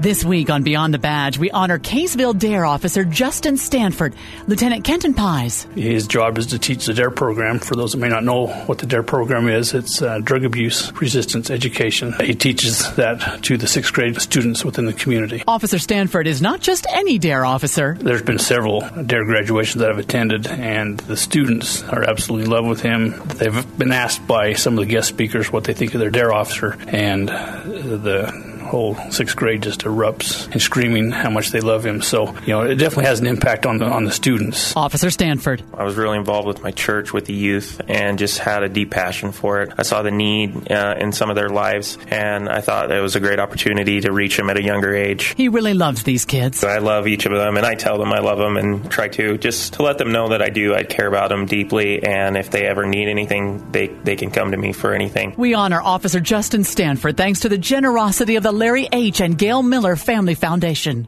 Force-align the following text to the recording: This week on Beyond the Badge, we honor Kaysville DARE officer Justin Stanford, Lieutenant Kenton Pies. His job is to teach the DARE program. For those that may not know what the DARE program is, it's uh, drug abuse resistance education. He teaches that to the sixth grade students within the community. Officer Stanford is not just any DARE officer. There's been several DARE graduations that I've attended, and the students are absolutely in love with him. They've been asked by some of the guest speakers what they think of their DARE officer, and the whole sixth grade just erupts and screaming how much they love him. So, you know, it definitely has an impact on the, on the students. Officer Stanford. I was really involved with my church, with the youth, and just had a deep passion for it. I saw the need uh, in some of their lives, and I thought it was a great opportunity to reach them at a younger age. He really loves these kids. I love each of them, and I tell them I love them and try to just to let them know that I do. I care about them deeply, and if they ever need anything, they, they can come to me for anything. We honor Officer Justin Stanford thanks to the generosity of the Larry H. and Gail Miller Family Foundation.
This 0.00 0.24
week 0.24 0.48
on 0.48 0.62
Beyond 0.62 0.94
the 0.94 1.00
Badge, 1.00 1.38
we 1.38 1.50
honor 1.50 1.76
Kaysville 1.76 2.38
DARE 2.38 2.64
officer 2.64 3.04
Justin 3.04 3.56
Stanford, 3.56 4.14
Lieutenant 4.46 4.84
Kenton 4.84 5.12
Pies. 5.12 5.64
His 5.74 6.06
job 6.06 6.38
is 6.38 6.46
to 6.46 6.58
teach 6.60 6.86
the 6.86 6.94
DARE 6.94 7.10
program. 7.10 7.58
For 7.58 7.74
those 7.74 7.92
that 7.92 7.98
may 7.98 8.08
not 8.08 8.22
know 8.22 8.46
what 8.46 8.78
the 8.78 8.86
DARE 8.86 9.02
program 9.02 9.48
is, 9.48 9.74
it's 9.74 10.00
uh, 10.00 10.20
drug 10.20 10.44
abuse 10.44 10.92
resistance 11.00 11.50
education. 11.50 12.12
He 12.20 12.36
teaches 12.36 12.94
that 12.94 13.42
to 13.42 13.56
the 13.56 13.66
sixth 13.66 13.92
grade 13.92 14.20
students 14.20 14.64
within 14.64 14.86
the 14.86 14.92
community. 14.92 15.42
Officer 15.48 15.80
Stanford 15.80 16.28
is 16.28 16.40
not 16.40 16.60
just 16.60 16.86
any 16.94 17.18
DARE 17.18 17.44
officer. 17.44 17.96
There's 17.98 18.22
been 18.22 18.38
several 18.38 18.82
DARE 19.04 19.24
graduations 19.24 19.80
that 19.80 19.90
I've 19.90 19.98
attended, 19.98 20.46
and 20.46 21.00
the 21.00 21.16
students 21.16 21.82
are 21.82 22.04
absolutely 22.04 22.44
in 22.44 22.52
love 22.52 22.66
with 22.66 22.82
him. 22.82 23.20
They've 23.34 23.76
been 23.76 23.90
asked 23.90 24.24
by 24.28 24.52
some 24.52 24.74
of 24.74 24.86
the 24.86 24.92
guest 24.92 25.08
speakers 25.08 25.50
what 25.50 25.64
they 25.64 25.74
think 25.74 25.94
of 25.94 25.98
their 25.98 26.10
DARE 26.10 26.32
officer, 26.32 26.78
and 26.86 27.28
the 27.28 28.47
whole 28.68 28.94
sixth 29.10 29.36
grade 29.36 29.62
just 29.62 29.80
erupts 29.80 30.50
and 30.52 30.60
screaming 30.62 31.10
how 31.10 31.30
much 31.30 31.50
they 31.50 31.60
love 31.60 31.84
him. 31.84 32.02
So, 32.02 32.34
you 32.40 32.48
know, 32.48 32.62
it 32.62 32.76
definitely 32.76 33.06
has 33.06 33.20
an 33.20 33.26
impact 33.26 33.66
on 33.66 33.78
the, 33.78 33.86
on 33.86 34.04
the 34.04 34.12
students. 34.12 34.76
Officer 34.76 35.10
Stanford. 35.10 35.62
I 35.74 35.84
was 35.84 35.96
really 35.96 36.18
involved 36.18 36.46
with 36.46 36.62
my 36.62 36.70
church, 36.70 37.12
with 37.12 37.26
the 37.26 37.34
youth, 37.34 37.80
and 37.88 38.18
just 38.18 38.38
had 38.38 38.62
a 38.62 38.68
deep 38.68 38.90
passion 38.90 39.32
for 39.32 39.62
it. 39.62 39.72
I 39.76 39.82
saw 39.82 40.02
the 40.02 40.10
need 40.10 40.70
uh, 40.70 40.96
in 40.98 41.12
some 41.12 41.30
of 41.30 41.36
their 41.36 41.48
lives, 41.48 41.98
and 42.08 42.48
I 42.48 42.60
thought 42.60 42.90
it 42.90 43.00
was 43.00 43.16
a 43.16 43.20
great 43.20 43.38
opportunity 43.38 44.00
to 44.02 44.12
reach 44.12 44.36
them 44.36 44.50
at 44.50 44.56
a 44.56 44.62
younger 44.62 44.94
age. 44.94 45.34
He 45.36 45.48
really 45.48 45.74
loves 45.74 46.02
these 46.02 46.24
kids. 46.24 46.62
I 46.62 46.78
love 46.78 47.06
each 47.06 47.26
of 47.26 47.32
them, 47.32 47.56
and 47.56 47.66
I 47.66 47.74
tell 47.74 47.98
them 47.98 48.12
I 48.12 48.20
love 48.20 48.38
them 48.38 48.56
and 48.56 48.90
try 48.90 49.08
to 49.08 49.38
just 49.38 49.74
to 49.74 49.82
let 49.82 49.98
them 49.98 50.12
know 50.12 50.28
that 50.28 50.42
I 50.42 50.50
do. 50.50 50.74
I 50.74 50.84
care 50.84 51.06
about 51.06 51.30
them 51.30 51.46
deeply, 51.46 52.02
and 52.02 52.36
if 52.36 52.50
they 52.50 52.66
ever 52.66 52.86
need 52.86 53.08
anything, 53.08 53.70
they, 53.72 53.88
they 53.88 54.16
can 54.16 54.30
come 54.30 54.50
to 54.52 54.56
me 54.56 54.72
for 54.72 54.94
anything. 54.94 55.34
We 55.36 55.54
honor 55.54 55.80
Officer 55.80 56.20
Justin 56.20 56.64
Stanford 56.64 57.16
thanks 57.16 57.40
to 57.40 57.48
the 57.48 57.58
generosity 57.58 58.36
of 58.36 58.42
the 58.42 58.52
Larry 58.58 58.88
H. 58.90 59.20
and 59.20 59.38
Gail 59.38 59.62
Miller 59.62 59.94
Family 59.94 60.34
Foundation. 60.34 61.06